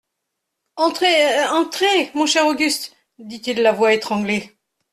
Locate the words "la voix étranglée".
3.61-4.57